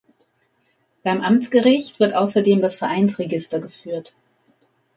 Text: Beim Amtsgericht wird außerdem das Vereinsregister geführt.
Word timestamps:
Beim 1.03 1.21
Amtsgericht 1.21 1.99
wird 1.99 2.15
außerdem 2.15 2.59
das 2.59 2.75
Vereinsregister 2.77 3.59
geführt. 3.61 4.15